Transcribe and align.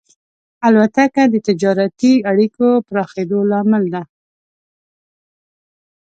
الوتکه 0.67 1.23
د 1.29 1.35
تجارتي 1.47 2.13
اړیکو 2.31 2.67
پراخېدلو 2.87 3.39
لامل 3.51 3.83
ده. 3.93 4.03